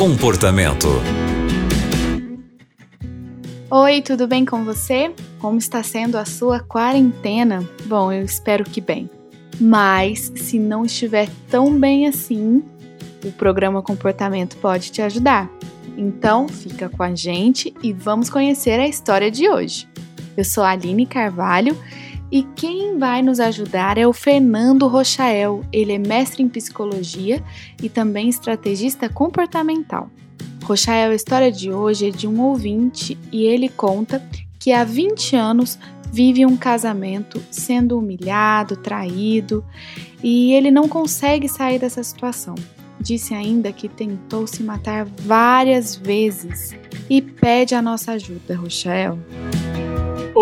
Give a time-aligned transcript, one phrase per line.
[0.00, 0.88] Comportamento.
[3.70, 5.12] Oi, tudo bem com você?
[5.38, 7.68] Como está sendo a sua quarentena?
[7.84, 9.10] Bom, eu espero que bem.
[9.60, 12.64] Mas se não estiver tão bem assim,
[13.22, 15.50] o programa Comportamento pode te ajudar.
[15.98, 19.86] Então, fica com a gente e vamos conhecer a história de hoje.
[20.34, 21.76] Eu sou a Aline Carvalho
[22.30, 25.64] e quem vai nos ajudar é o Fernando Rochael.
[25.72, 27.42] Ele é mestre em psicologia
[27.82, 30.08] e também estrategista comportamental.
[30.62, 34.24] Rochael, a história de hoje é de um ouvinte e ele conta
[34.58, 35.78] que há 20 anos
[36.12, 39.64] vive um casamento sendo humilhado, traído
[40.22, 42.54] e ele não consegue sair dessa situação.
[43.00, 46.76] Disse ainda que tentou se matar várias vezes
[47.08, 49.18] e pede a nossa ajuda, Rochael.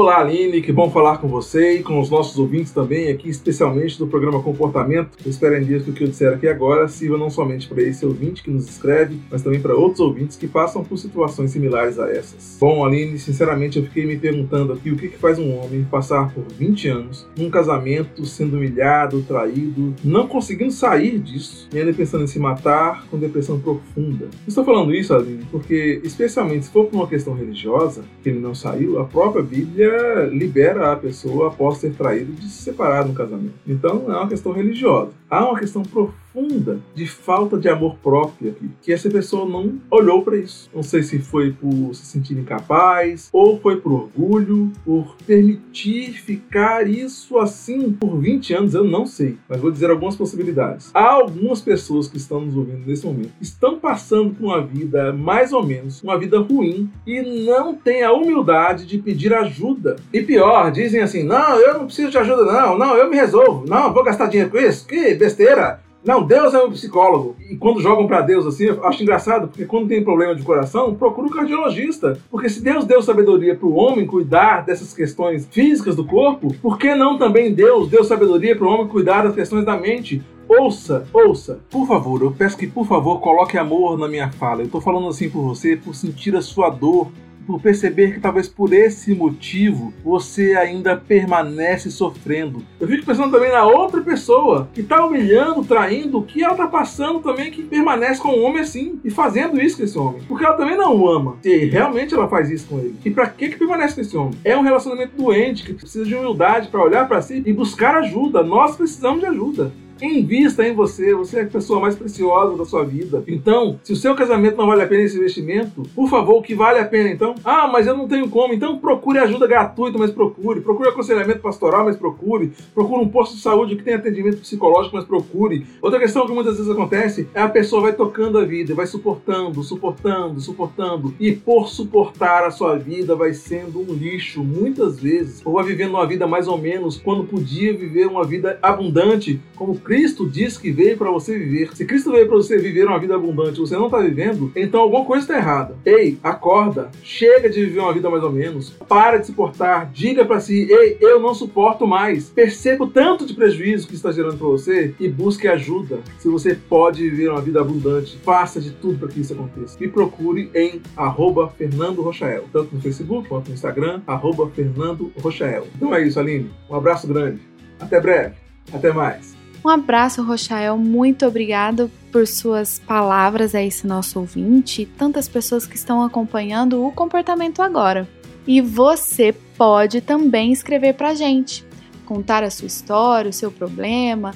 [0.01, 3.99] Olá, Aline, que bom falar com você e com os nossos ouvintes também, aqui especialmente
[3.99, 5.19] do programa Comportamento.
[5.25, 8.07] Eu espero em que o que eu disser aqui agora sirva não somente para esse
[8.07, 12.09] ouvinte que nos escreve, mas também para outros ouvintes que passam por situações similares a
[12.13, 12.57] essas.
[12.61, 16.33] Bom, Aline, sinceramente eu fiquei me perguntando aqui o que, que faz um homem passar
[16.33, 22.23] por 20 anos num casamento, sendo humilhado, traído, não conseguindo sair disso e ainda pensando
[22.23, 24.29] em se matar com depressão profunda.
[24.47, 28.55] Estou falando isso, Aline, porque, especialmente se for por uma questão religiosa, que ele não
[28.55, 29.88] saiu, a própria Bíblia
[30.31, 33.55] libera a pessoa após ter traído de se separar no casamento.
[33.67, 35.13] Então é uma questão religiosa.
[35.31, 40.23] Há uma questão profunda de falta de amor próprio aqui, que essa pessoa não olhou
[40.23, 40.71] para isso.
[40.75, 46.89] Não sei se foi por se sentir incapaz, ou foi por orgulho, por permitir ficar
[46.89, 49.37] isso assim por 20 anos, eu não sei.
[49.49, 50.91] Mas vou dizer algumas possibilidades.
[50.95, 55.53] Há algumas pessoas que estão nos ouvindo nesse momento, estão passando por uma vida mais
[55.53, 59.68] ou menos, uma vida ruim, e não têm a humildade de pedir ajuda.
[60.13, 63.65] E pior, dizem assim: não, eu não preciso de ajuda, não, não, eu me resolvo,
[63.67, 65.81] não, vou gastar dinheiro com isso, que besteira.
[66.05, 67.37] Não, Deus é um psicólogo.
[67.51, 70.95] E quando jogam para Deus assim, eu acho engraçado, porque quando tem problema de coração,
[70.95, 72.19] procura um cardiologista.
[72.31, 76.79] Porque se Deus deu sabedoria para o homem cuidar dessas questões físicas do corpo, por
[76.79, 80.23] que não também Deus deu sabedoria para o homem cuidar das questões da mente?
[80.49, 81.61] Ouça, ouça.
[81.69, 84.63] Por favor, eu peço que, por favor, coloque amor na minha fala.
[84.63, 87.09] Eu tô falando assim por você, por sentir a sua dor,
[87.49, 92.63] por perceber que talvez por esse motivo você ainda permanece sofrendo.
[92.79, 97.21] Eu fico pensando também na outra pessoa que está humilhando, traindo, que ela está passando
[97.21, 100.21] também que permanece com um homem assim e fazendo isso com esse homem.
[100.29, 101.39] Porque ela também não o ama.
[101.43, 102.97] E realmente ela faz isso com ele.
[103.03, 104.39] E para que que permanece com esse homem?
[104.45, 108.43] É um relacionamento doente que precisa de humildade para olhar para si e buscar ajuda.
[108.43, 109.73] Nós precisamos de ajuda.
[110.01, 113.23] Invista em você, você é a pessoa mais preciosa da sua vida.
[113.27, 116.55] Então, se o seu casamento não vale a pena esse investimento, por favor, o que
[116.55, 117.35] vale a pena então?
[117.45, 118.55] Ah, mas eu não tenho como.
[118.55, 120.61] Então procure ajuda gratuita, mas procure.
[120.61, 122.53] Procure aconselhamento pastoral, mas procure.
[122.75, 125.67] Procure um posto de saúde que tem atendimento psicológico, mas procure.
[125.83, 129.63] Outra questão que muitas vezes acontece é a pessoa vai tocando a vida, vai suportando,
[129.63, 131.15] suportando, suportando.
[131.19, 135.43] E por suportar a sua vida vai sendo um lixo, muitas vezes.
[135.45, 139.79] Ou vai vivendo uma vida mais ou menos quando podia viver uma vida abundante, como
[139.89, 141.75] Cristo diz que veio para você viver.
[141.75, 145.03] Se Cristo veio para você viver uma vida abundante você não está vivendo, então alguma
[145.03, 145.79] coisa está errada.
[145.83, 146.91] Ei, acorda.
[147.03, 148.69] Chega de viver uma vida mais ou menos.
[148.87, 149.91] Para de se portar.
[149.91, 152.29] Diga para si: ei, eu não suporto mais.
[152.29, 156.01] Perceba o tanto de prejuízo que está gerando para você e busque ajuda.
[156.19, 159.79] Se você pode viver uma vida abundante, faça de tudo para que isso aconteça.
[159.81, 165.67] Me procure em arroba Fernando Rochael, tanto no Facebook quanto no Instagram, arroba Fernando Rochael.
[165.75, 166.51] Então é isso, Aline.
[166.69, 167.41] Um abraço grande.
[167.81, 168.35] Até breve.
[168.71, 169.38] Até mais.
[169.69, 170.79] Um abraço, Rochael.
[170.79, 176.83] Muito obrigado por suas palavras a esse nosso ouvinte e tantas pessoas que estão acompanhando
[176.83, 178.09] o comportamento agora.
[178.47, 181.67] E você pode também escrever para a gente,
[182.07, 184.35] contar a sua história, o seu problema,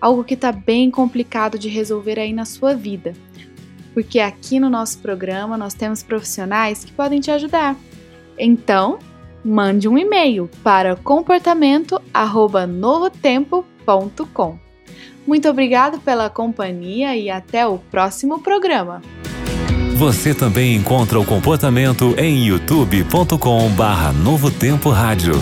[0.00, 3.12] algo que está bem complicado de resolver aí na sua vida.
[3.94, 7.76] Porque aqui no nosso programa nós temos profissionais que podem te ajudar.
[8.36, 8.98] Então,
[9.44, 13.77] mande um e-mail para comportamento@novotempo.com
[15.26, 19.02] muito obrigado pela companhia e até o próximo programa.
[19.96, 25.34] Você também encontra o comportamento em youtube.com/barra Novo Tempo Rádio.